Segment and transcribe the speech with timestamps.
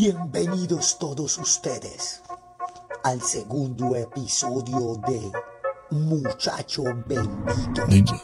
[0.00, 2.22] Bienvenidos todos ustedes
[3.02, 5.32] al segundo episodio de
[5.90, 7.84] Muchacho Bendito.
[7.88, 8.22] Ninja.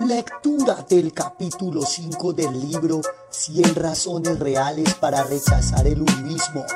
[0.00, 3.00] Lectura del capítulo 5 del libro
[3.30, 6.66] 100 razones reales para rechazar el uribismo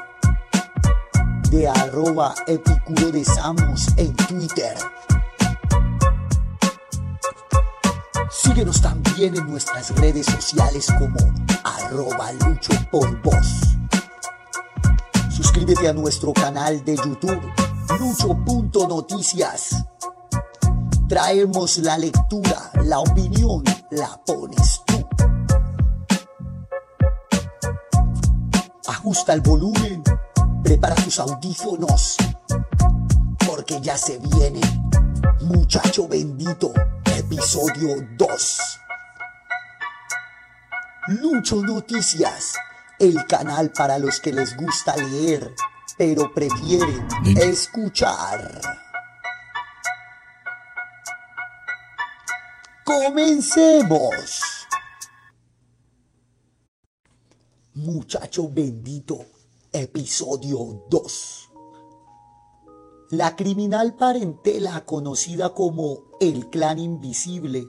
[1.51, 4.75] de arroba epicuro de Samos en Twitter.
[8.49, 11.19] Síguenos también en nuestras redes sociales como
[11.65, 13.77] arroba lucho por voz.
[15.31, 17.43] Suscríbete a nuestro canal de YouTube
[18.01, 19.85] lucho.noticias.
[21.11, 25.07] Traemos la lectura, la opinión, la pones tú.
[28.89, 30.03] Ajusta el volumen,
[30.65, 32.17] prepara tus audífonos,
[33.47, 34.61] porque ya se viene,
[35.43, 36.73] muchacho bendito,
[37.31, 38.81] episodio 2.
[41.09, 42.55] Lucho Noticias,
[42.99, 45.55] el canal para los que les gusta leer,
[45.99, 48.63] pero prefieren escuchar.
[52.83, 54.67] Comencemos.
[57.75, 59.19] Muchacho bendito,
[59.71, 61.48] episodio 2.
[63.11, 67.67] La criminal parentela conocida como el clan invisible,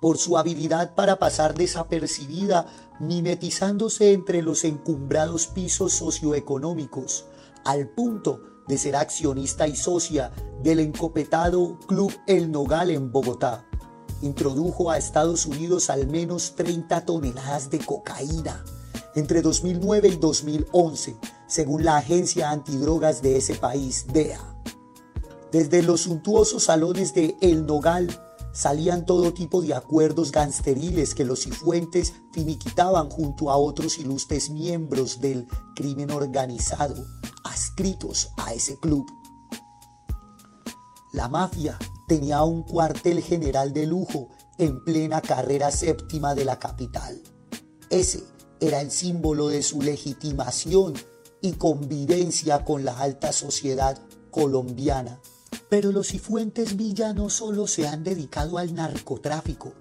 [0.00, 2.66] por su habilidad para pasar desapercibida,
[3.00, 7.26] mimetizándose entre los encumbrados pisos socioeconómicos,
[7.64, 10.30] al punto de ser accionista y socia
[10.62, 13.66] del encopetado Club El Nogal en Bogotá.
[14.22, 18.64] Introdujo a Estados Unidos al menos 30 toneladas de cocaína
[19.18, 21.16] entre 2009 y 2011,
[21.48, 24.40] según la agencia antidrogas de ese país, DEA.
[25.50, 28.08] Desde los suntuosos salones de El Nogal
[28.52, 35.20] salían todo tipo de acuerdos gangsteriles que los cifuentes finiquitaban junto a otros ilustres miembros
[35.20, 37.04] del crimen organizado,
[37.44, 39.06] adscritos a ese club.
[41.12, 41.76] La mafia
[42.06, 44.28] tenía un cuartel general de lujo
[44.58, 47.20] en plena carrera séptima de la capital.
[47.90, 48.22] Ese
[48.60, 50.94] era el símbolo de su legitimación
[51.40, 53.98] y convivencia con la alta sociedad
[54.30, 55.20] colombiana.
[55.68, 59.72] Pero los cifuentes Villa no solo se han dedicado al narcotráfico,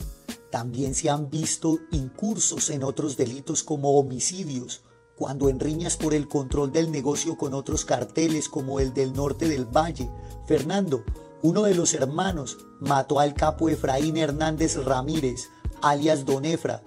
[0.51, 4.81] también se han visto incursos en otros delitos como homicidios,
[5.15, 9.49] cuando en riñas por el control del negocio con otros carteles como el del norte
[9.49, 10.09] del valle,
[10.45, 11.03] Fernando
[11.43, 15.49] uno de los hermanos mató al capo Efraín Hernández Ramírez,
[15.81, 16.81] alias Don Efra,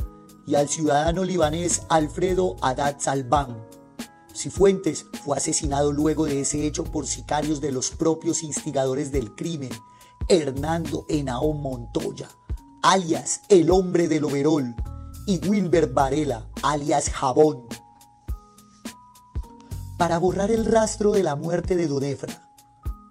[0.50, 3.56] y al ciudadano libanés Alfredo Haddad Salbán.
[4.34, 9.70] Cifuentes fue asesinado luego de ese hecho por sicarios de los propios instigadores del crimen,
[10.26, 12.28] Hernando Henao Montoya,
[12.82, 14.74] alias el hombre del overol,
[15.24, 17.68] y Wilber Varela, alias Jabón.
[19.98, 22.50] Para borrar el rastro de la muerte de Don Efra,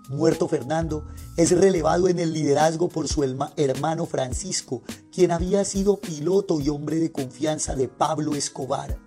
[0.09, 1.07] muerto Fernando,
[1.39, 6.97] es relevado en el liderazgo por su hermano Francisco, quien había sido piloto y hombre
[6.97, 8.99] de confianza de Pablo Escobar.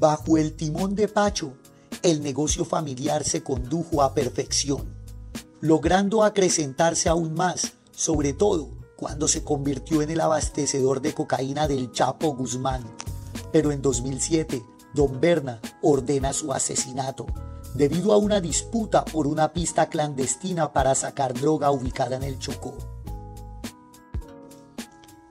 [0.00, 1.52] Bajo el timón de Pacho,
[2.02, 4.92] el negocio familiar se condujo a perfección,
[5.60, 11.92] logrando acrecentarse aún más, sobre todo cuando se convirtió en el abastecedor de cocaína del
[11.92, 12.82] Chapo Guzmán.
[13.52, 14.60] Pero en 2007,
[14.92, 17.26] Don Berna ordena su asesinato
[17.74, 22.74] debido a una disputa por una pista clandestina para sacar droga ubicada en el Chocó.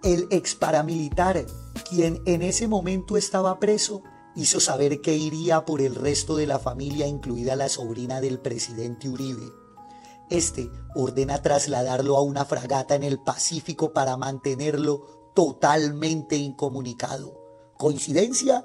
[0.03, 1.45] El ex paramilitar,
[1.89, 4.01] quien en ese momento estaba preso,
[4.35, 9.09] hizo saber que iría por el resto de la familia, incluida la sobrina del presidente
[9.09, 9.45] Uribe.
[10.29, 17.37] Este ordena trasladarlo a una fragata en el Pacífico para mantenerlo totalmente incomunicado.
[17.77, 18.63] ¿Coincidencia?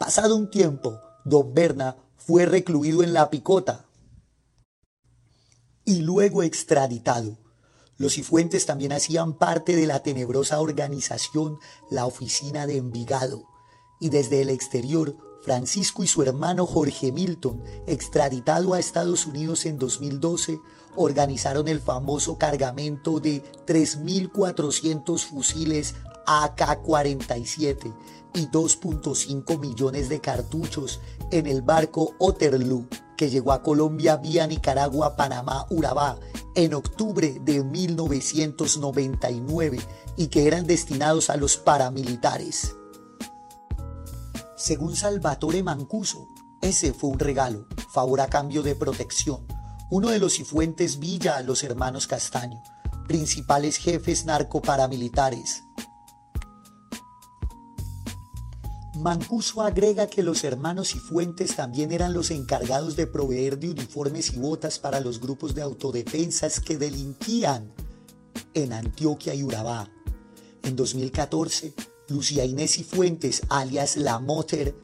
[0.00, 1.96] Pasado un tiempo, don Berna
[2.26, 3.84] fue recluido en la picota
[5.84, 7.36] y luego extraditado.
[7.98, 11.58] Los Cifuentes también hacían parte de la tenebrosa organización
[11.90, 13.44] La Oficina de Envigado,
[14.00, 19.78] y desde el exterior, Francisco y su hermano Jorge Milton, extraditado a Estados Unidos en
[19.78, 20.58] 2012,
[20.96, 25.94] organizaron el famoso cargamento de 3.400 fusiles
[26.26, 27.94] AK-47
[28.34, 31.00] y 2.5 millones de cartuchos
[31.30, 32.86] en el barco Oterloo
[33.16, 36.18] que llegó a Colombia vía Nicaragua, Panamá, Urabá
[36.54, 39.80] en octubre de 1999
[40.16, 42.76] y que eran destinados a los paramilitares.
[44.56, 46.28] Según Salvatore Mancuso,
[46.60, 49.46] ese fue un regalo, favor a cambio de protección,
[49.90, 52.62] uno de los cifuentes Villa a los hermanos Castaño,
[53.06, 55.64] principales jefes narcoparamilitares.
[59.04, 64.38] Mancuso agrega que los hermanos Cifuentes también eran los encargados de proveer de uniformes y
[64.38, 67.70] botas para los grupos de autodefensas que delinquían
[68.54, 69.90] en Antioquia y Urabá.
[70.62, 71.74] En 2014,
[72.08, 74.74] Lucía Inés Cifuentes, alias La Motter,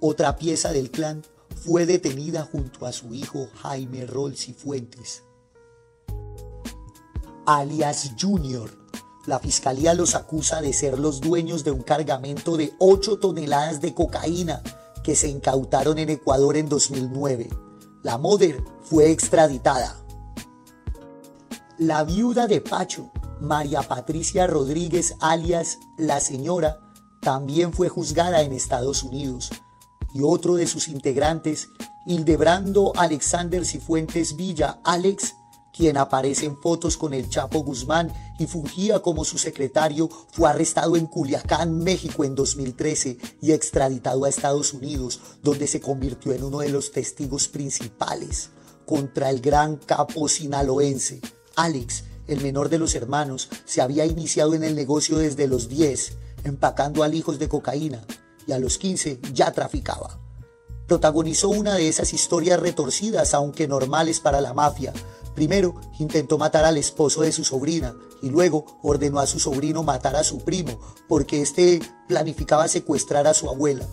[0.00, 1.22] otra pieza del clan,
[1.54, 5.22] fue detenida junto a su hijo Jaime Rol Cifuentes,
[7.46, 8.81] alias Junior
[9.26, 13.94] la fiscalía los acusa de ser los dueños de un cargamento de 8 toneladas de
[13.94, 14.62] cocaína
[15.04, 17.50] que se incautaron en Ecuador en 2009.
[18.02, 19.96] La Moder fue extraditada.
[21.78, 23.10] La viuda de Pacho,
[23.40, 26.80] María Patricia Rodríguez, alias La Señora,
[27.20, 29.50] también fue juzgada en Estados Unidos.
[30.12, 31.68] Y otro de sus integrantes,
[32.04, 35.36] Hildebrando Alexander Cifuentes Villa, Alex,
[35.72, 40.96] quien aparece en fotos con el Chapo Guzmán y fungía como su secretario, fue arrestado
[40.96, 46.58] en Culiacán, México en 2013 y extraditado a Estados Unidos, donde se convirtió en uno
[46.58, 48.50] de los testigos principales
[48.86, 51.20] contra el gran capo sinaloense.
[51.56, 56.12] Alex, el menor de los hermanos, se había iniciado en el negocio desde los 10,
[56.44, 58.04] empacando alijos de cocaína,
[58.46, 60.18] y a los 15 ya traficaba.
[60.86, 64.92] Protagonizó una de esas historias retorcidas, aunque normales para la mafia,
[65.34, 70.16] Primero intentó matar al esposo de su sobrina y luego ordenó a su sobrino matar
[70.16, 73.86] a su primo porque éste planificaba secuestrar a su abuela.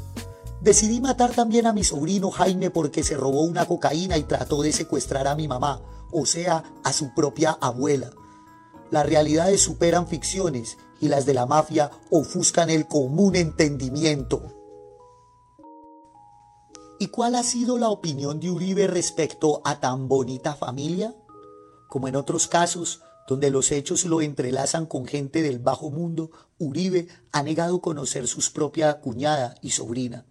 [0.62, 4.74] Decidí matar también a mi sobrino Jaime porque se robó una cocaína y trató de
[4.74, 5.82] secuestrar a mi mamá,
[6.12, 8.12] o sea, a su propia abuela.
[8.92, 14.42] Las realidades superan ficciones y las de la mafia ofuscan el común entendimiento.
[17.00, 21.16] ¿Y cuál ha sido la opinión de Uribe respecto a tan bonita familia?
[21.90, 27.08] Como en otros casos, donde los hechos lo entrelazan con gente del bajo mundo, Uribe
[27.32, 30.24] ha negado conocer su propia cuñada y sobrina.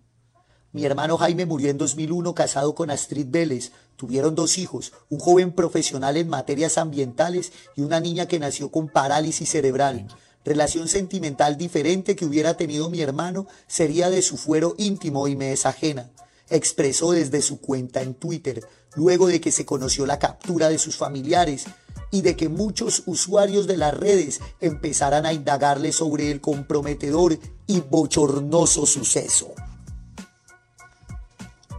[0.70, 3.72] Mi hermano Jaime murió en 2001 casado con Astrid Vélez.
[3.96, 8.88] Tuvieron dos hijos, un joven profesional en materias ambientales y una niña que nació con
[8.88, 10.06] parálisis cerebral.
[10.44, 15.50] Relación sentimental diferente que hubiera tenido mi hermano sería de su fuero íntimo y me
[15.52, 16.08] es ajena
[16.50, 18.64] expresó desde su cuenta en Twitter,
[18.94, 21.66] luego de que se conoció la captura de sus familiares
[22.10, 27.80] y de que muchos usuarios de las redes empezaran a indagarle sobre el comprometedor y
[27.80, 29.52] bochornoso suceso.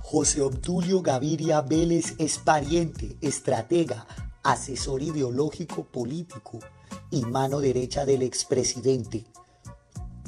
[0.01, 4.07] José Obdulio Gaviria Vélez es pariente, estratega,
[4.43, 6.59] asesor ideológico político
[7.11, 9.25] y mano derecha del expresidente.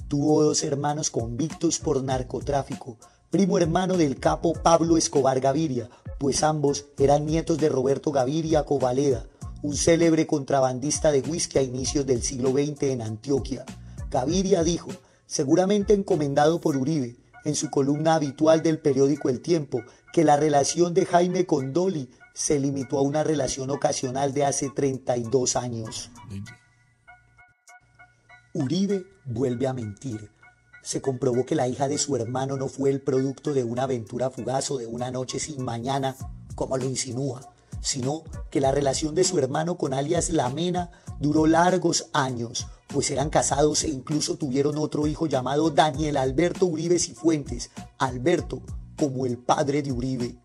[0.07, 2.97] Tuvo dos hermanos convictos por narcotráfico,
[3.29, 5.89] primo hermano del capo Pablo Escobar Gaviria,
[6.21, 9.25] pues ambos eran nietos de Roberto Gaviria Covaleda,
[9.63, 13.65] un célebre contrabandista de whisky a inicios del siglo XX en Antioquia.
[14.11, 14.91] Gaviria dijo,
[15.25, 19.81] seguramente encomendado por Uribe, en su columna habitual del periódico El Tiempo,
[20.13, 24.69] que la relación de Jaime con Dolly se limitó a una relación ocasional de hace
[24.69, 26.11] 32 años.
[28.53, 30.29] Uribe vuelve a mentir
[30.81, 34.29] se comprobó que la hija de su hermano no fue el producto de una aventura
[34.29, 36.15] fugaz o de una noche sin mañana,
[36.55, 42.07] como lo insinúa, sino que la relación de su hermano con alias Lamena duró largos
[42.13, 48.61] años, pues eran casados e incluso tuvieron otro hijo llamado Daniel Alberto Uribe Cifuentes, Alberto
[48.97, 50.37] como el padre de Uribe.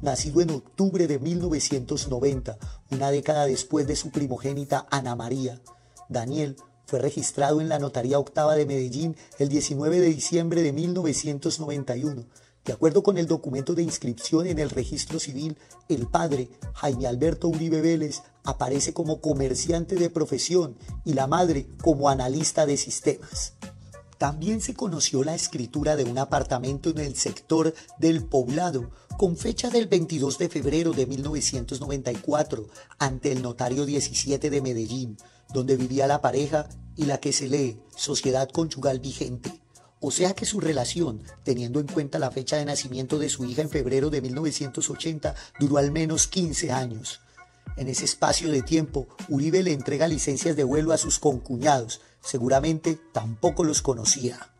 [0.00, 2.56] Nacido en octubre de 1990,
[2.92, 5.60] una década después de su primogénita Ana María,
[6.08, 6.56] Daniel
[6.88, 12.24] fue registrado en la Notaría Octava de Medellín el 19 de diciembre de 1991.
[12.64, 15.58] De acuerdo con el documento de inscripción en el registro civil,
[15.90, 22.08] el padre, Jaime Alberto Uribe Vélez, aparece como comerciante de profesión y la madre como
[22.08, 23.52] analista de sistemas.
[24.16, 29.68] También se conoció la escritura de un apartamento en el sector del poblado, con fecha
[29.68, 32.66] del 22 de febrero de 1994,
[32.98, 35.18] ante el notario 17 de Medellín,
[35.52, 39.60] donde vivía la pareja y la que se lee sociedad conyugal vigente.
[40.00, 43.62] O sea que su relación, teniendo en cuenta la fecha de nacimiento de su hija
[43.62, 47.20] en febrero de 1980, duró al menos 15 años.
[47.76, 52.00] En ese espacio de tiempo, Uribe le entrega licencias de vuelo a sus concuñados.
[52.20, 54.50] Seguramente tampoco los conocía.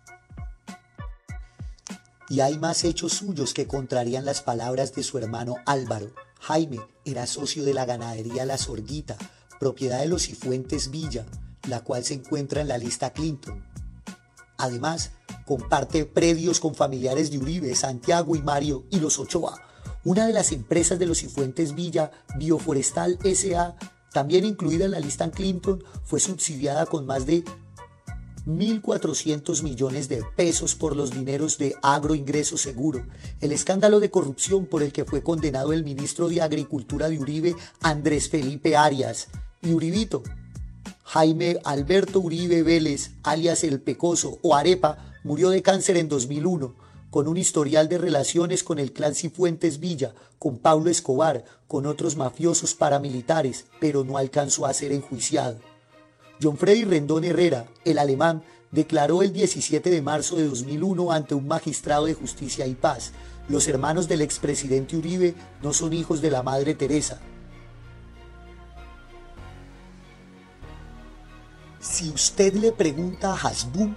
[2.29, 6.13] Y hay más hechos suyos que contrarían las palabras de su hermano Álvaro.
[6.41, 9.17] Jaime era socio de la ganadería La Sorguita,
[9.59, 11.27] propiedad de los Cifuentes Villa,
[11.69, 13.65] la cual se encuentra en la lista Clinton.
[14.57, 15.13] Además,
[15.47, 19.63] comparte predios con familiares de Uribe, Santiago y Mario y los Ochoa.
[20.05, 23.77] Una de las empresas de los Cifuentes Villa, Bioforestal SA,
[24.13, 27.45] también incluida en la lista Clinton, fue subsidiada con más de
[28.47, 33.07] 1.400 millones de pesos por los dineros de agroingreso seguro,
[33.41, 37.55] el escándalo de corrupción por el que fue condenado el ministro de Agricultura de Uribe,
[37.83, 39.29] Andrés Felipe Arias,
[39.63, 40.23] y Uribito.
[41.05, 46.75] Jaime Alberto Uribe Vélez, alias El Pecoso o Arepa, murió de cáncer en 2001,
[47.11, 52.17] con un historial de relaciones con el clan Cifuentes Villa, con Pablo Escobar, con otros
[52.17, 55.59] mafiosos paramilitares, pero no alcanzó a ser enjuiciado.
[56.43, 61.49] John Freddy Rendón Herrera, el alemán, declaró el 17 de marzo de 2001 ante un
[61.49, 63.13] magistrado de justicia y paz,
[63.49, 67.19] los hermanos del expresidente Uribe no son hijos de la Madre Teresa.
[71.81, 73.97] Si usted le pregunta a Hasbun,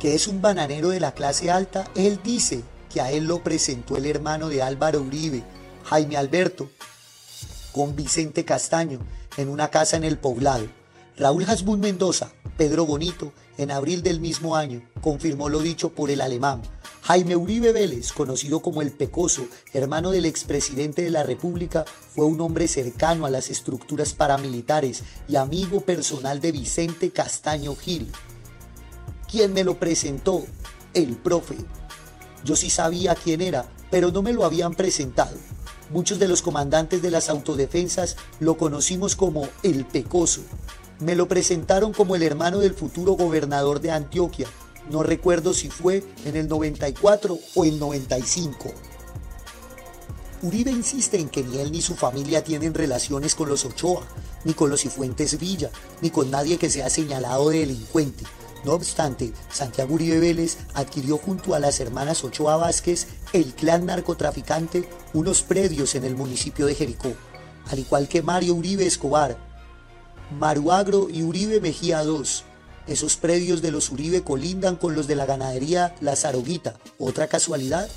[0.00, 3.96] que es un bananero de la clase alta, él dice que a él lo presentó
[3.96, 5.44] el hermano de Álvaro Uribe,
[5.84, 6.70] Jaime Alberto,
[7.72, 8.98] con Vicente Castaño,
[9.36, 10.66] en una casa en el poblado.
[11.16, 16.22] Raúl Hasbun Mendoza, Pedro Bonito, en abril del mismo año, confirmó lo dicho por el
[16.22, 16.62] alemán.
[17.10, 22.40] Jaime Uribe Vélez, conocido como el Pecoso, hermano del expresidente de la República, fue un
[22.40, 28.12] hombre cercano a las estructuras paramilitares y amigo personal de Vicente Castaño Gil.
[29.28, 30.44] ¿Quién me lo presentó?
[30.94, 31.56] El profe.
[32.44, 35.36] Yo sí sabía quién era, pero no me lo habían presentado.
[35.90, 40.42] Muchos de los comandantes de las autodefensas lo conocimos como el Pecoso.
[41.00, 44.46] Me lo presentaron como el hermano del futuro gobernador de Antioquia.
[44.88, 48.72] No recuerdo si fue en el 94 o el 95.
[50.42, 54.02] Uribe insiste en que ni él ni su familia tienen relaciones con los Ochoa,
[54.44, 55.70] ni con los Cifuentes Villa,
[56.00, 58.24] ni con nadie que sea señalado de delincuente.
[58.64, 64.88] No obstante, Santiago Uribe Vélez adquirió junto a las hermanas Ochoa Vázquez, el clan narcotraficante,
[65.12, 67.12] unos predios en el municipio de Jericó,
[67.70, 69.38] al igual que Mario Uribe Escobar,
[70.38, 72.22] Maruagro y Uribe Mejía II.
[72.90, 76.74] Esos predios de los Uribe colindan con los de la ganadería La Zaroguita.
[76.98, 77.88] ¿Otra casualidad?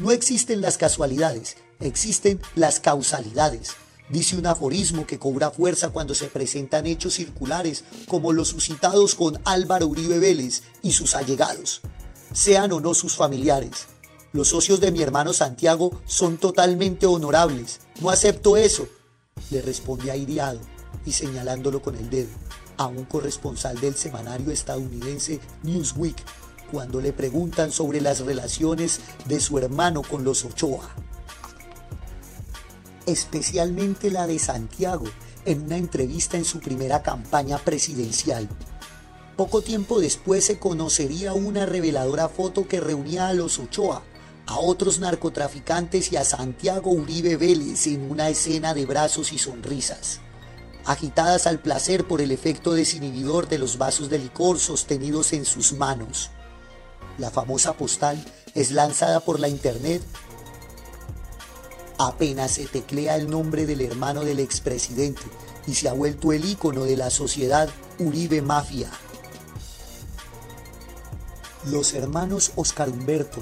[0.00, 3.74] No existen las casualidades, existen las causalidades.
[4.08, 9.40] Dice un aforismo que cobra fuerza cuando se presentan hechos circulares como los suscitados con
[9.44, 11.80] Álvaro Uribe Vélez y sus allegados,
[12.32, 13.86] sean o no sus familiares.
[14.32, 17.78] Los socios de mi hermano Santiago son totalmente honorables.
[18.00, 18.88] No acepto eso,
[19.50, 20.58] le respondí airiado
[21.06, 22.49] y señalándolo con el dedo
[22.80, 26.16] a un corresponsal del semanario estadounidense Newsweek
[26.72, 30.88] cuando le preguntan sobre las relaciones de su hermano con los Ochoa.
[33.04, 35.04] Especialmente la de Santiago
[35.44, 38.48] en una entrevista en su primera campaña presidencial.
[39.36, 44.02] Poco tiempo después se conocería una reveladora foto que reunía a los Ochoa,
[44.46, 50.22] a otros narcotraficantes y a Santiago Uribe Vélez en una escena de brazos y sonrisas
[50.90, 55.72] agitadas al placer por el efecto desinhibidor de los vasos de licor sostenidos en sus
[55.72, 56.30] manos.
[57.18, 58.22] La famosa postal
[58.54, 60.02] es lanzada por la internet
[62.06, 65.20] apenas se teclea el nombre del hermano del expresidente
[65.66, 67.68] y se ha vuelto el ícono de la sociedad
[67.98, 68.90] Uribe Mafia.
[71.66, 73.40] Los hermanos Oscar Humberto,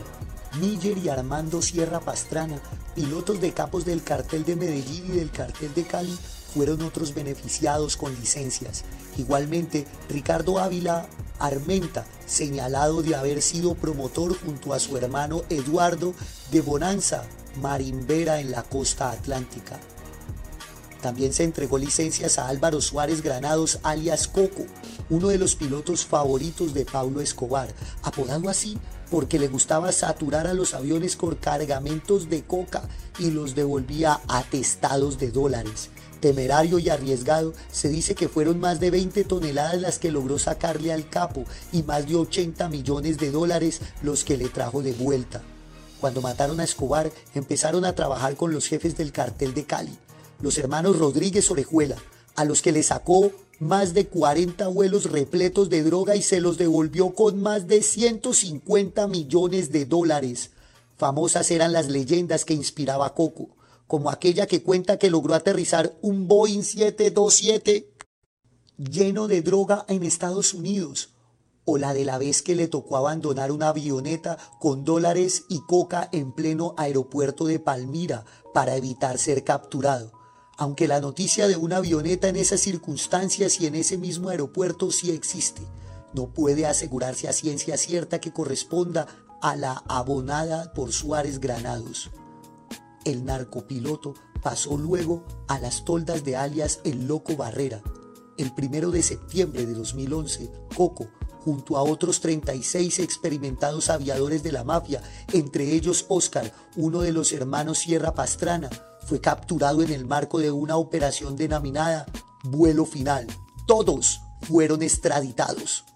[0.61, 2.61] Níger y Armando Sierra Pastrana,
[2.97, 6.19] pilotos de capos del cartel de Medellín y del cartel de Cali,
[6.55, 8.85] fueron otros beneficiados con licencias.
[9.17, 16.15] Igualmente, Ricardo Ávila Armenta, señalado de haber sido promotor junto a su hermano Eduardo
[16.51, 17.25] de Bonanza
[17.61, 19.79] Marimbera en la costa atlántica.
[21.01, 24.67] También se entregó licencias a Álvaro Suárez Granados alias Coco,
[25.11, 27.69] uno de los pilotos favoritos de Pablo Escobar,
[28.03, 28.77] apodado así
[29.11, 32.83] porque le gustaba saturar a los aviones con cargamentos de coca
[33.19, 35.89] y los devolvía atestados de dólares
[36.21, 40.93] temerario y arriesgado, se dice que fueron más de 20 toneladas las que logró sacarle
[40.93, 45.43] al capo y más de 80 millones de dólares los que le trajo de vuelta.
[46.01, 49.97] Cuando mataron a Escobar, empezaron a trabajar con los jefes del cartel de Cali,
[50.41, 51.97] los hermanos Rodríguez Orejuela,
[52.37, 56.59] a los que le sacó más de 40 vuelos repletos de droga y se los
[56.59, 60.51] devolvió con más de 150 millones de dólares.
[60.97, 63.58] Famosas eran las leyendas que inspiraba Coco
[63.89, 67.91] como aquella que cuenta que logró aterrizar un Boeing 727
[68.77, 71.15] lleno de droga en Estados Unidos,
[71.65, 76.09] o la de la vez que le tocó abandonar una avioneta con dólares y coca
[76.13, 80.13] en pleno aeropuerto de Palmira para evitar ser capturado.
[80.59, 85.11] Aunque la noticia de una avioneta en esas circunstancias y en ese mismo aeropuerto sí
[85.11, 85.63] existe,
[86.13, 89.07] no puede asegurarse a ciencia cierta que corresponda
[89.41, 92.11] a la abonada por Suárez Granados.
[93.09, 94.13] El narcopiloto
[94.43, 97.81] pasó luego a las toldas de alias El Loco Barrera.
[98.37, 101.09] El primero de septiembre de 2011, Coco,
[101.43, 107.33] junto a otros 36 experimentados aviadores de la mafia, entre ellos Oscar, uno de los
[107.33, 108.69] hermanos Sierra Pastrana,
[109.07, 112.05] fue capturado en el marco de una operación denominada
[112.45, 113.27] Vuelo Final.
[113.67, 115.87] Todos fueron extraditados.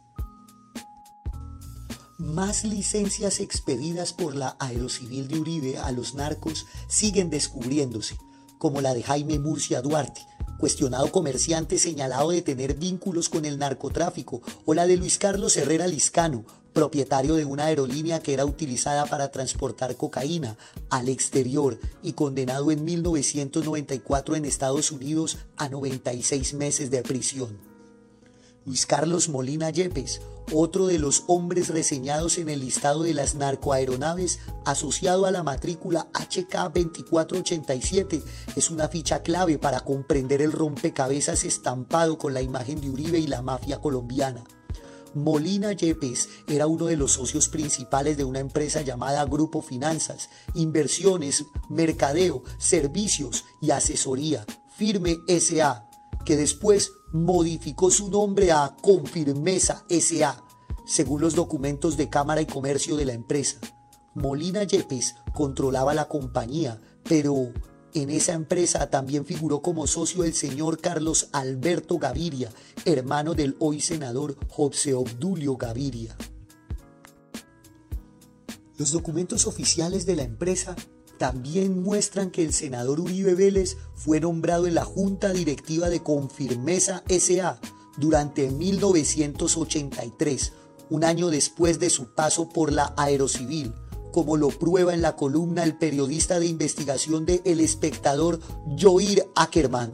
[2.23, 8.17] Más licencias expedidas por la Aerocivil de Uribe a los narcos siguen descubriéndose,
[8.59, 10.25] como la de Jaime Murcia Duarte,
[10.57, 15.89] cuestionado comerciante señalado de tener vínculos con el narcotráfico, o la de Luis Carlos Herrera
[15.89, 20.57] Liscano, propietario de una aerolínea que era utilizada para transportar cocaína
[20.91, 27.59] al exterior y condenado en 1994 en Estados Unidos a 96 meses de prisión.
[28.65, 30.21] Luis Carlos Molina Yepes,
[30.53, 36.09] otro de los hombres reseñados en el listado de las narcoaeronaves asociado a la matrícula
[36.13, 38.23] HK 2487,
[38.57, 43.27] es una ficha clave para comprender el rompecabezas estampado con la imagen de Uribe y
[43.27, 44.45] la mafia colombiana.
[45.15, 51.45] Molina Yepes era uno de los socios principales de una empresa llamada Grupo Finanzas, Inversiones,
[51.69, 55.89] Mercadeo, Servicios y Asesoría, Firme SA,
[56.25, 60.45] que después modificó su nombre a Confirmesa SA,
[60.87, 63.59] según los documentos de Cámara y Comercio de la empresa.
[64.15, 67.53] Molina Yepes controlaba la compañía, pero
[67.95, 72.51] en esa empresa también figuró como socio el señor Carlos Alberto Gaviria,
[72.85, 76.17] hermano del hoy senador José Obdulio Gaviria.
[78.79, 80.75] Los documentos oficiales de la empresa
[81.23, 87.05] también muestran que el senador Uribe Vélez fue nombrado en la Junta Directiva de Confirmesa
[87.07, 87.61] SA
[87.97, 90.53] durante 1983,
[90.91, 93.73] un año después de su paso por la Aerocivil,
[94.11, 98.41] como lo prueba en la columna el periodista de investigación de El Espectador
[98.77, 99.93] Joir Ackerman.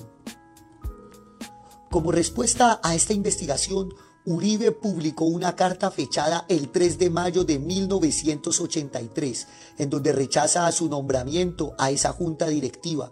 [1.91, 3.93] Como respuesta a esta investigación,
[4.31, 9.47] Uribe publicó una carta fechada el 3 de mayo de 1983,
[9.79, 13.11] en donde rechaza a su nombramiento a esa junta directiva,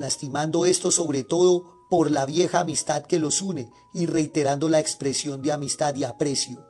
[0.00, 5.42] lastimando esto sobre todo por la vieja amistad que los une y reiterando la expresión
[5.42, 6.66] de amistad y aprecio.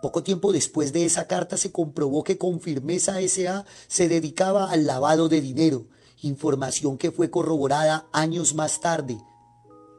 [0.00, 4.86] Poco tiempo después de esa carta se comprobó que con firmeza SA se dedicaba al
[4.86, 5.84] lavado de dinero,
[6.22, 9.18] información que fue corroborada años más tarde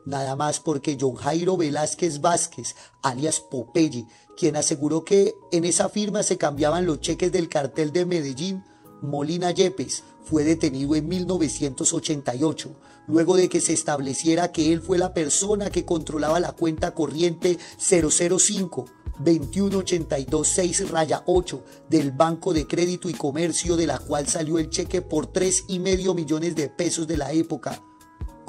[0.09, 6.23] nada más porque John Jairo Velázquez Vázquez, alias Popeye, quien aseguró que en esa firma
[6.23, 8.63] se cambiaban los cheques del cartel de Medellín,
[9.01, 12.75] Molina Yepes, fue detenido en 1988,
[13.07, 17.57] luego de que se estableciera que él fue la persona que controlaba la cuenta corriente
[17.77, 18.85] 005
[19.19, 25.01] 21826 raya 8 del Banco de Crédito y Comercio de la cual salió el cheque
[25.01, 27.83] por tres y medio millones de pesos de la época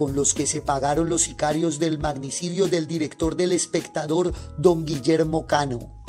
[0.00, 5.46] con los que se pagaron los sicarios del magnicidio del director del espectador, don Guillermo
[5.46, 6.02] Cano.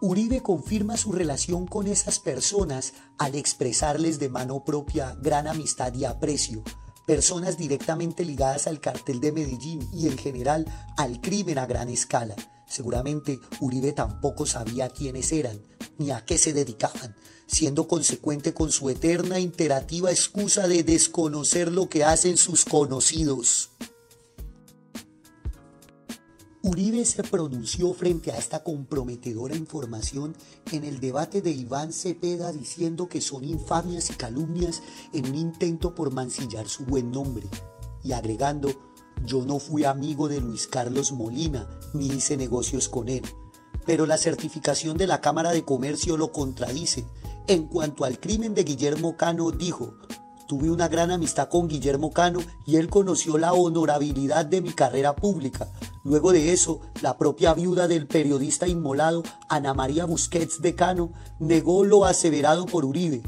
[0.00, 6.06] Uribe confirma su relación con esas personas al expresarles de mano propia gran amistad y
[6.06, 6.62] aprecio,
[7.06, 10.64] personas directamente ligadas al cartel de Medellín y en general
[10.96, 12.36] al crimen a gran escala.
[12.66, 15.60] Seguramente Uribe tampoco sabía quiénes eran
[15.98, 17.14] ni a qué se dedicaban,
[17.54, 23.70] siendo consecuente con su eterna imperativa excusa de desconocer lo que hacen sus conocidos.
[26.64, 30.34] Uribe se pronunció frente a esta comprometedora información
[30.72, 35.94] en el debate de Iván Cepeda diciendo que son infamias y calumnias en un intento
[35.94, 37.46] por mancillar su buen nombre
[38.02, 38.70] y agregando,
[39.24, 43.22] yo no fui amigo de Luis Carlos Molina ni hice negocios con él,
[43.84, 47.04] pero la certificación de la Cámara de Comercio lo contradice
[47.46, 49.98] en cuanto al crimen de Guillermo Cano, dijo,
[50.48, 55.14] tuve una gran amistad con Guillermo Cano y él conoció la honorabilidad de mi carrera
[55.14, 55.70] pública.
[56.04, 61.84] Luego de eso, la propia viuda del periodista inmolado, Ana María Busquets de Cano, negó
[61.84, 63.22] lo aseverado por Uribe.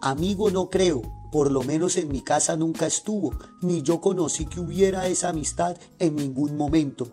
[0.00, 4.60] Amigo no creo, por lo menos en mi casa nunca estuvo, ni yo conocí que
[4.60, 7.08] hubiera esa amistad en ningún momento.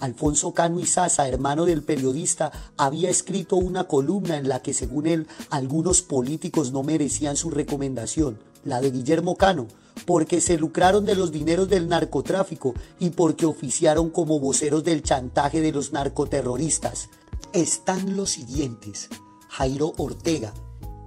[0.00, 5.26] Alfonso Cano Izaza, hermano del periodista, había escrito una columna en la que, según él,
[5.50, 9.66] algunos políticos no merecían su recomendación, la de Guillermo Cano,
[10.06, 15.60] porque se lucraron de los dineros del narcotráfico y porque oficiaron como voceros del chantaje
[15.60, 17.10] de los narcoterroristas.
[17.52, 19.08] Están los siguientes.
[19.48, 20.54] Jairo Ortega,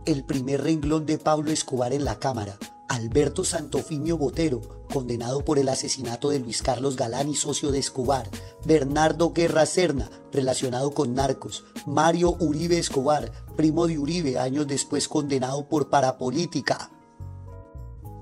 [0.05, 2.57] el primer renglón de Pablo Escobar en la Cámara,
[2.89, 4.61] Alberto Santofimio Botero,
[4.93, 8.29] condenado por el asesinato de Luis Carlos Galán y socio de Escobar,
[8.63, 15.67] Bernardo Guerra Serna, relacionado con narcos, Mario Uribe Escobar, primo de Uribe, años después condenado
[15.67, 16.91] por parapolítica,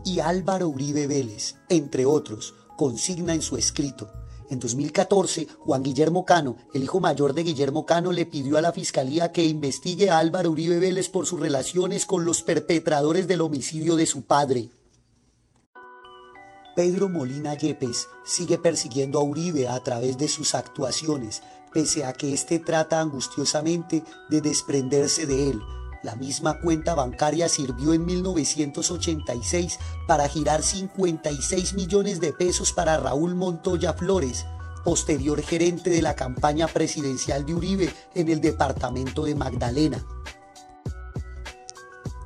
[0.06, 4.10] y Álvaro Uribe Vélez, entre otros, consigna en su escrito.
[4.50, 8.72] En 2014, Juan Guillermo Cano, el hijo mayor de Guillermo Cano, le pidió a la
[8.72, 13.96] fiscalía que investigue a Álvaro Uribe Vélez por sus relaciones con los perpetradores del homicidio
[13.98, 14.70] de su padre.
[16.76, 22.34] Pedro Molina Yepes sigue persiguiendo a Uribe a través de sus actuaciones, pese a que
[22.34, 25.62] éste trata angustiosamente de desprenderse de él.
[26.02, 33.36] La misma cuenta bancaria sirvió en 1986 para girar 56 millones de pesos para Raúl
[33.36, 34.46] Montoya Flores,
[34.86, 40.04] posterior gerente de la campaña presidencial de Uribe en el departamento de Magdalena.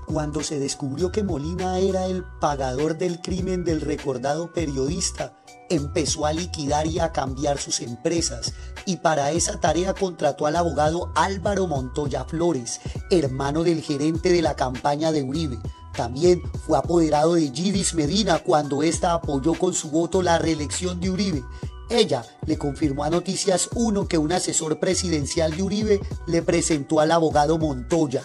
[0.06, 5.34] Cuando se descubrió que Molina era el pagador del crimen del recordado periodista,
[5.70, 8.54] empezó a liquidar y a cambiar sus empresas
[8.86, 14.56] y para esa tarea contrató al abogado Álvaro Montoya Flores, hermano del gerente de la
[14.56, 15.58] campaña de Uribe.
[15.96, 21.10] También fue apoderado de Gidis Medina cuando ésta apoyó con su voto la reelección de
[21.10, 21.44] Uribe.
[21.90, 27.12] Ella le confirmó a Noticias 1 que un asesor presidencial de Uribe le presentó al
[27.12, 28.24] abogado Montoya.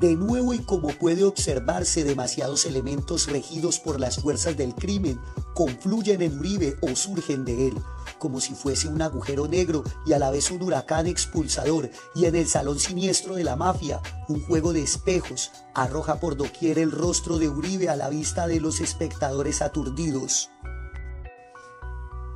[0.00, 5.20] De nuevo y como puede observarse, demasiados elementos regidos por las fuerzas del crimen
[5.54, 7.74] confluyen en Uribe o surgen de él,
[8.18, 12.34] como si fuese un agujero negro y a la vez un huracán expulsador, y en
[12.34, 17.38] el salón siniestro de la mafia, un juego de espejos arroja por doquier el rostro
[17.38, 20.50] de Uribe a la vista de los espectadores aturdidos.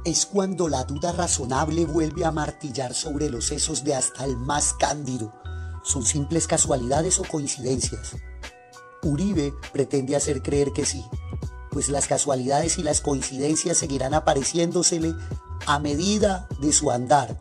[0.04, 4.74] Es cuando la duda razonable vuelve a martillar sobre los sesos de hasta el más
[4.74, 5.34] cándido
[5.88, 8.16] ¿Son simples casualidades o coincidencias?
[9.02, 11.02] Uribe pretende hacer creer que sí,
[11.70, 15.14] pues las casualidades y las coincidencias seguirán apareciéndosele
[15.66, 17.38] a medida de su andar,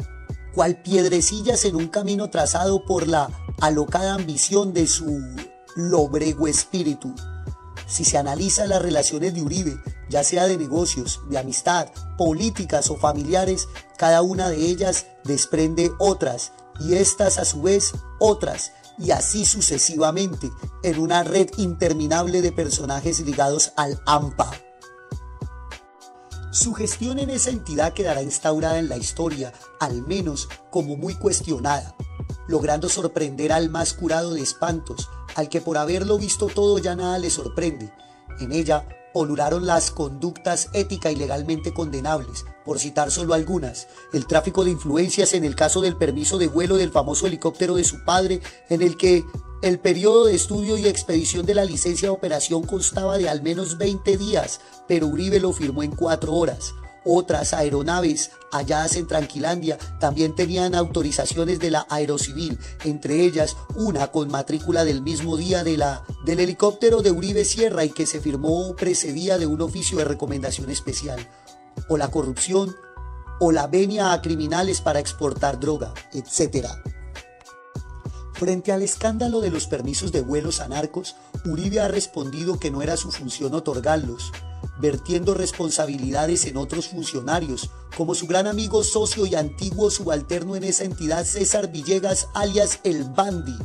[0.55, 3.29] cual piedrecillas en un camino trazado por la
[3.59, 5.21] alocada ambición de su
[5.75, 7.13] lobrego espíritu.
[7.85, 12.95] Si se analiza las relaciones de Uribe, ya sea de negocios, de amistad, políticas o
[12.95, 19.45] familiares, cada una de ellas desprende otras y estas a su vez otras, y así
[19.45, 20.51] sucesivamente,
[20.83, 24.51] en una red interminable de personajes ligados al AMPA.
[26.51, 31.95] Su gestión en esa entidad quedará instaurada en la historia, al menos como muy cuestionada,
[32.47, 37.19] logrando sorprender al más curado de espantos, al que por haberlo visto todo ya nada
[37.19, 37.93] le sorprende.
[38.39, 44.63] En ella poluraron las conductas ética y legalmente condenables, por citar solo algunas, el tráfico
[44.63, 48.41] de influencias en el caso del permiso de vuelo del famoso helicóptero de su padre,
[48.69, 49.23] en el que
[49.61, 53.77] el periodo de estudio y expedición de la licencia de operación constaba de al menos
[53.77, 56.73] 20 días, pero Uribe lo firmó en cuatro horas.
[57.09, 64.29] Otras aeronaves halladas en Tranquilandia también tenían autorizaciones de la Aerocivil, entre ellas una con
[64.29, 68.75] matrícula del mismo día de la, del helicóptero de Uribe Sierra y que se firmó
[68.75, 71.25] precedía de un oficio de recomendación especial
[71.87, 72.75] o la corrupción,
[73.39, 76.67] o la venia a criminales para exportar droga, etc.
[78.33, 80.67] Frente al escándalo de los permisos de vuelos a
[81.45, 84.33] Uribe ha respondido que no era su función otorgarlos,
[84.79, 90.83] vertiendo responsabilidades en otros funcionarios, como su gran amigo, socio y antiguo subalterno en esa
[90.83, 93.57] entidad César Villegas, alias El Bandi,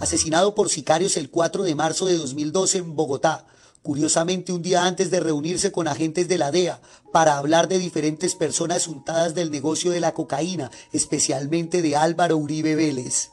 [0.00, 3.46] asesinado por sicarios el 4 de marzo de 2012 en Bogotá,
[3.82, 6.80] curiosamente un día antes de reunirse con agentes de la DEA
[7.12, 12.74] para hablar de diferentes personas untadas del negocio de la cocaína, especialmente de Álvaro Uribe
[12.74, 13.30] Vélez.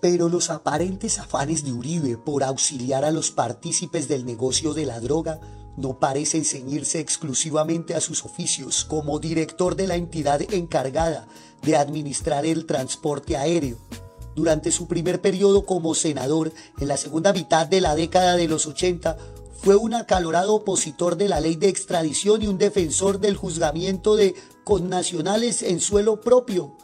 [0.00, 5.00] Pero los aparentes afanes de Uribe por auxiliar a los partícipes del negocio de la
[5.00, 5.40] droga
[5.76, 11.28] no parecen ceñirse exclusivamente a sus oficios como director de la entidad encargada
[11.62, 13.76] de administrar el transporte aéreo,
[14.36, 18.66] durante su primer periodo como senador, en la segunda mitad de la década de los
[18.66, 19.16] 80,
[19.62, 24.34] fue un acalorado opositor de la ley de extradición y un defensor del juzgamiento de
[24.62, 26.76] connacionales en suelo propio.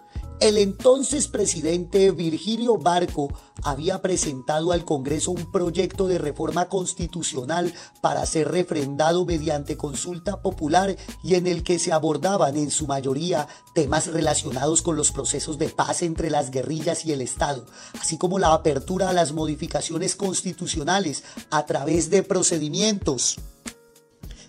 [0.42, 8.26] El entonces presidente Virgilio Barco había presentado al Congreso un proyecto de reforma constitucional para
[8.26, 14.08] ser refrendado mediante consulta popular y en el que se abordaban en su mayoría temas
[14.08, 17.64] relacionados con los procesos de paz entre las guerrillas y el Estado,
[18.00, 23.38] así como la apertura a las modificaciones constitucionales a través de procedimientos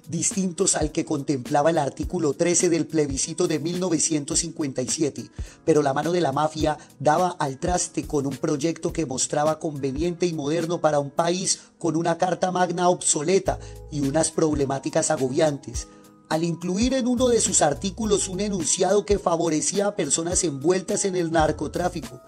[0.07, 5.29] distintos al que contemplaba el artículo 13 del plebiscito de 1957,
[5.65, 10.25] pero la mano de la mafia daba al traste con un proyecto que mostraba conveniente
[10.25, 13.59] y moderno para un país con una carta magna obsoleta
[13.91, 15.87] y unas problemáticas agobiantes,
[16.29, 21.15] al incluir en uno de sus artículos un enunciado que favorecía a personas envueltas en
[21.15, 22.19] el narcotráfico,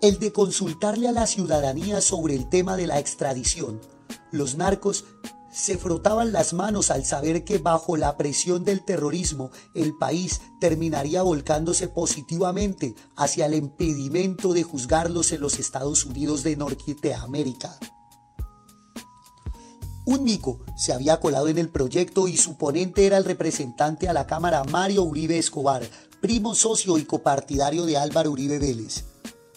[0.00, 3.80] el de consultarle a la ciudadanía sobre el tema de la extradición,
[4.34, 5.04] los narcos
[5.52, 11.22] se frotaban las manos al saber que bajo la presión del terrorismo el país terminaría
[11.22, 17.78] volcándose positivamente hacia el impedimento de juzgarlos en los Estados Unidos de Norteamérica.
[20.06, 24.12] Un mico se había colado en el proyecto y su ponente era el representante a
[24.12, 25.88] la Cámara Mario Uribe Escobar,
[26.20, 29.04] primo socio y copartidario de Álvaro Uribe Vélez.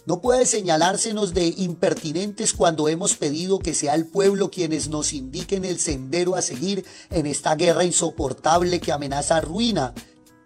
[0.08, 5.66] No puede señalársenos de impertinentes cuando hemos pedido que sea el pueblo quienes nos indiquen
[5.66, 9.94] el sendero a seguir en esta guerra insoportable que amenaza ruina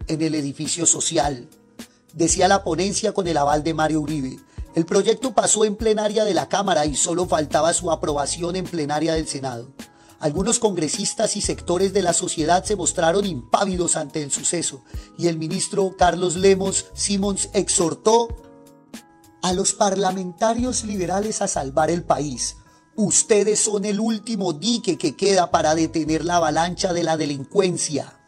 [0.08, 1.48] en el edificio social.
[2.12, 4.40] Decía la ponencia con el aval de Mario Uribe.
[4.74, 9.14] El proyecto pasó en plenaria de la Cámara y solo faltaba su aprobación en plenaria
[9.14, 9.68] del Senado.
[10.20, 14.84] Algunos congresistas y sectores de la sociedad se mostraron impávidos ante el suceso
[15.20, 18.51] y el ministro Carlos Lemos Simons exhortó
[19.42, 22.58] a los parlamentarios liberales a salvar el país.
[22.96, 28.20] Ustedes son el último dique que queda para detener la avalancha de la delincuencia.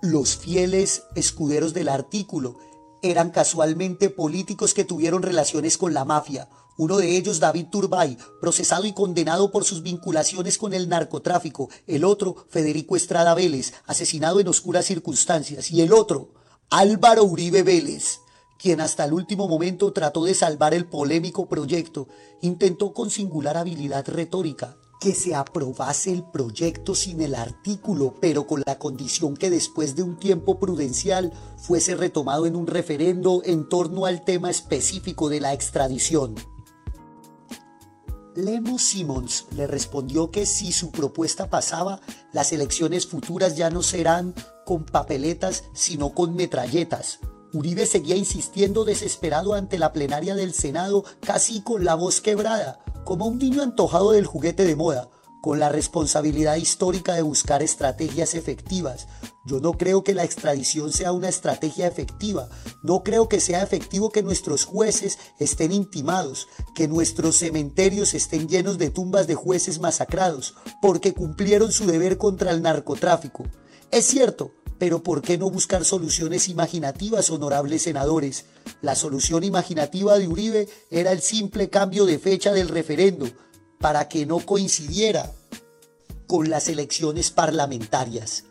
[0.00, 2.58] Los fieles escuderos del artículo
[3.02, 6.48] eran casualmente políticos que tuvieron relaciones con la mafia.
[6.76, 11.68] Uno de ellos, David Turbay, procesado y condenado por sus vinculaciones con el narcotráfico.
[11.86, 15.70] El otro, Federico Estrada Vélez, asesinado en oscuras circunstancias.
[15.70, 16.32] Y el otro,
[16.70, 18.20] Álvaro Uribe Vélez,
[18.58, 22.08] quien hasta el último momento trató de salvar el polémico proyecto,
[22.40, 28.62] intentó con singular habilidad retórica que se aprobase el proyecto sin el artículo, pero con
[28.64, 34.06] la condición que después de un tiempo prudencial fuese retomado en un referendo en torno
[34.06, 36.36] al tema específico de la extradición.
[38.34, 42.00] Lemos Simmons le respondió que si su propuesta pasaba,
[42.32, 47.20] las elecciones futuras ya no serán con papeletas, sino con metralletas,
[47.54, 53.26] Uribe seguía insistiendo desesperado ante la plenaria del Senado, casi con la voz quebrada, como
[53.26, 55.08] un niño antojado del juguete de moda,
[55.40, 59.06] con la responsabilidad histórica de buscar estrategias efectivas.
[59.46, 62.48] Yo no creo que la extradición sea una estrategia efectiva.
[62.82, 68.78] No creo que sea efectivo que nuestros jueces estén intimados, que nuestros cementerios estén llenos
[68.78, 73.44] de tumbas de jueces masacrados, porque cumplieron su deber contra el narcotráfico.
[73.92, 74.50] Es cierto,
[74.84, 78.44] pero ¿por qué no buscar soluciones imaginativas, honorables senadores?
[78.82, 83.26] La solución imaginativa de Uribe era el simple cambio de fecha del referendo
[83.80, 85.32] para que no coincidiera
[86.26, 88.44] con las elecciones parlamentarias.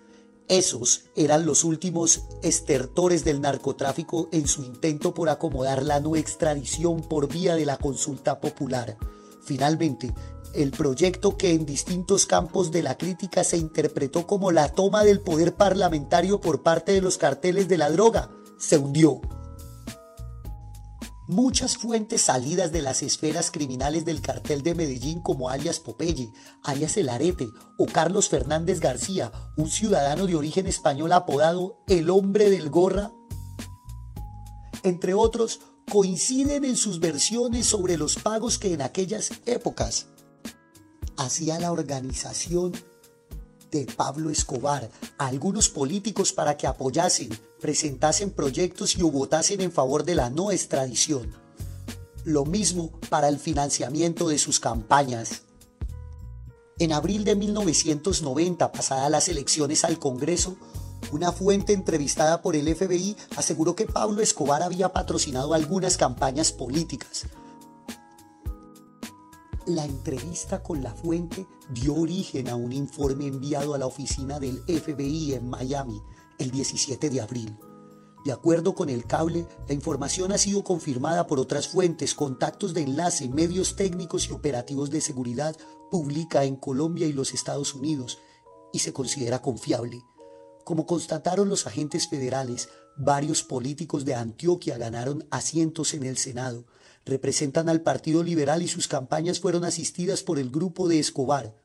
[0.47, 7.01] Esos eran los últimos estertores del narcotráfico en su intento por acomodar la no extradición
[7.01, 8.97] por vía de la consulta popular.
[9.45, 10.11] Finalmente,
[10.53, 15.19] el proyecto que en distintos campos de la crítica se interpretó como la toma del
[15.19, 19.21] poder parlamentario por parte de los carteles de la droga, se hundió.
[21.27, 26.31] Muchas fuentes salidas de las esferas criminales del cartel de Medellín como alias Popeye,
[26.63, 32.49] alias El Arete o Carlos Fernández García, un ciudadano de origen español apodado El Hombre
[32.49, 33.11] del Gorra,
[34.83, 40.07] entre otros, coinciden en sus versiones sobre los pagos que en aquellas épocas
[41.17, 42.73] hacía la organización
[43.71, 50.03] de Pablo Escobar a algunos políticos para que apoyasen, presentasen proyectos y votasen en favor
[50.03, 51.33] de la no extradición.
[52.23, 55.41] Lo mismo para el financiamiento de sus campañas.
[56.79, 60.55] En abril de 1990, pasadas las elecciones al Congreso,
[61.11, 67.25] una fuente entrevistada por el FBI aseguró que Pablo Escobar había patrocinado algunas campañas políticas,
[69.65, 74.59] la entrevista con la fuente dio origen a un informe enviado a la oficina del
[74.59, 76.01] FBI en Miami
[76.37, 77.57] el 17 de abril.
[78.25, 82.81] De acuerdo con el cable, la información ha sido confirmada por otras fuentes, contactos de
[82.81, 85.55] enlace, medios técnicos y operativos de seguridad
[85.91, 88.19] pública en Colombia y los Estados Unidos
[88.71, 90.03] y se considera confiable.
[90.63, 96.65] Como constataron los agentes federales, varios políticos de Antioquia ganaron asientos en el Senado,
[97.05, 101.55] representan al Partido Liberal y sus campañas fueron asistidas por el grupo de Escobar.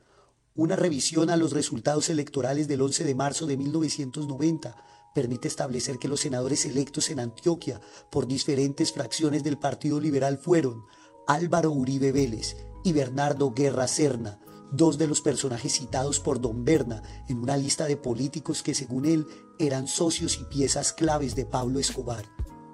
[0.56, 4.76] Una revisión a los resultados electorales del 11 de marzo de 1990
[5.14, 7.80] permite establecer que los senadores electos en Antioquia
[8.10, 10.82] por diferentes fracciones del Partido Liberal fueron
[11.28, 17.02] Álvaro Uribe Vélez y Bernardo Guerra Serna, dos de los personajes citados por Don Berna
[17.28, 19.26] en una lista de políticos que según él
[19.58, 22.24] eran socios y piezas claves de Pablo Escobar.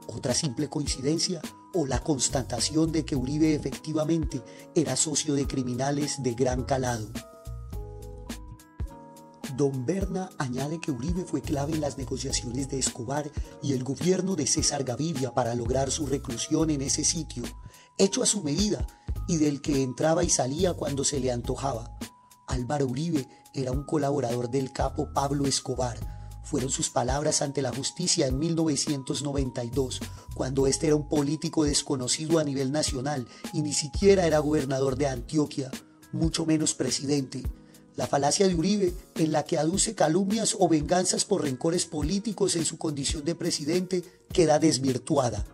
[0.07, 1.41] ¿Otra simple coincidencia?
[1.73, 4.43] ¿O la constatación de que Uribe efectivamente
[4.75, 7.09] era socio de criminales de gran calado?
[9.57, 13.31] Don Berna añade que Uribe fue clave en las negociaciones de Escobar
[13.63, 17.45] y el gobierno de César Gaviria para lograr su reclusión en ese sitio,
[17.97, 18.85] hecho a su medida
[19.27, 21.97] y del que entraba y salía cuando se le antojaba.
[22.47, 25.99] Álvaro Uribe era un colaborador del capo Pablo Escobar.
[26.43, 30.01] Fueron sus palabras ante la justicia en 1992,
[30.35, 35.07] cuando este era un político desconocido a nivel nacional y ni siquiera era gobernador de
[35.07, 35.71] Antioquia,
[36.13, 37.43] mucho menos presidente.
[37.97, 42.65] La falacia de Uribe, en la que aduce calumnias o venganzas por rencores políticos en
[42.65, 45.45] su condición de presidente, queda desvirtuada.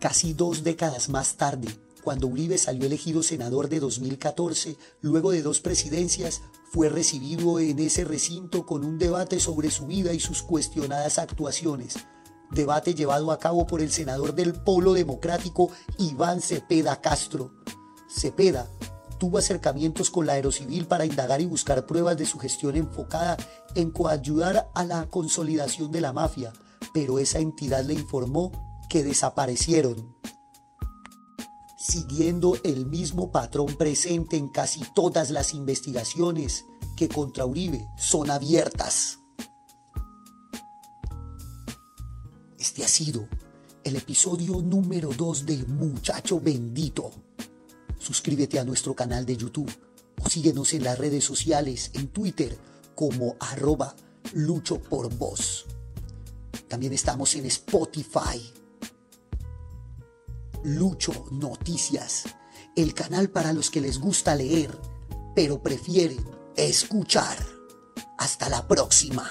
[0.00, 1.68] Casi dos décadas más tarde,
[2.04, 8.04] cuando Uribe salió elegido senador de 2014, luego de dos presidencias, fue recibido en ese
[8.04, 11.96] recinto con un debate sobre su vida y sus cuestionadas actuaciones.
[12.50, 17.54] Debate llevado a cabo por el senador del Polo Democrático, Iván Cepeda Castro.
[18.08, 18.68] Cepeda
[19.18, 23.38] tuvo acercamientos con la Aerocivil para indagar y buscar pruebas de su gestión enfocada
[23.74, 26.52] en coayudar a la consolidación de la mafia,
[26.92, 30.16] pero esa entidad le informó que desaparecieron.
[31.78, 36.64] Siguiendo el mismo patrón presente en casi todas las investigaciones
[36.96, 39.18] que contra Uribe son abiertas.
[42.58, 43.28] Este ha sido
[43.84, 47.12] el episodio número 2 de Muchacho Bendito.
[47.98, 49.70] Suscríbete a nuestro canal de YouTube
[50.20, 52.58] o síguenos en las redes sociales, en Twitter
[52.96, 53.94] como arroba
[54.32, 55.66] lucho por voz.
[56.68, 58.42] También estamos en Spotify.
[60.66, 62.24] Lucho Noticias,
[62.74, 64.76] el canal para los que les gusta leer,
[65.32, 67.38] pero prefieren escuchar.
[68.18, 69.30] Hasta la próxima.